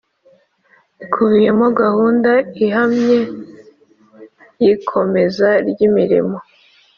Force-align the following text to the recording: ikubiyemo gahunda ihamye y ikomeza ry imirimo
ikubiyemo 1.03 1.67
gahunda 1.81 2.31
ihamye 2.65 3.19
y 4.63 4.65
ikomeza 4.73 5.49
ry 5.69 5.79
imirimo 5.87 6.37